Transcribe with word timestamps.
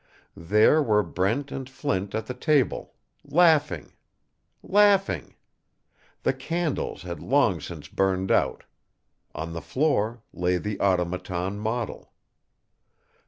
There 0.35 0.81
were 0.81 1.03
Brent 1.03 1.51
and 1.51 1.69
Flint 1.69 2.15
at 2.15 2.25
the 2.25 2.33
table 2.33 2.95
laughing 3.23 3.91
laughing. 4.63 5.35
The 6.23 6.33
candles 6.33 7.03
had 7.03 7.19
long 7.19 7.61
since 7.61 7.87
burned 7.87 8.31
out. 8.31 8.63
On 9.35 9.53
the 9.53 9.61
floor 9.61 10.23
lay 10.33 10.57
the 10.57 10.79
automaton 10.79 11.59
model. 11.59 12.11